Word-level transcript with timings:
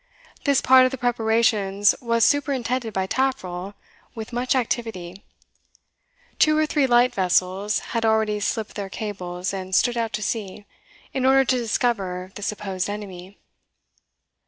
This 0.45 0.61
part 0.61 0.85
of 0.85 0.89
the 0.89 0.97
preparations 0.97 1.93
was 2.01 2.25
superintended 2.25 2.91
by 2.91 3.05
Taffril 3.05 3.75
with 4.15 4.33
much 4.33 4.55
activity. 4.55 5.23
Two 6.39 6.57
or 6.57 6.65
three 6.65 6.87
light 6.87 7.13
vessels 7.13 7.77
had 7.93 8.03
already 8.03 8.39
slipped 8.39 8.73
their 8.75 8.89
cables 8.89 9.53
and 9.53 9.75
stood 9.75 9.97
out 9.97 10.11
to 10.13 10.23
sea, 10.23 10.65
in 11.13 11.23
order 11.23 11.45
to 11.45 11.55
discover 11.55 12.31
the 12.33 12.41
supposed 12.41 12.89
enemy. 12.89 13.37